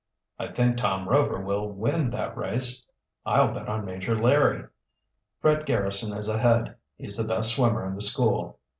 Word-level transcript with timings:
"I 0.39 0.47
think 0.47 0.77
Tom 0.77 1.07
Rover 1.07 1.39
will 1.39 1.69
win 1.71 2.09
that 2.09 2.35
race." 2.35 2.87
"I'll 3.23 3.53
bet 3.53 3.69
on 3.69 3.85
Major 3.85 4.17
Larry." 4.17 4.67
"Fred 5.39 5.63
Garrison 5.67 6.17
is 6.17 6.27
ahead. 6.27 6.75
He's 6.95 7.17
the 7.17 7.27
best 7.27 7.53
swimmer 7.55 7.85
in 7.85 7.93
the 7.93 8.01
school." 8.01 8.59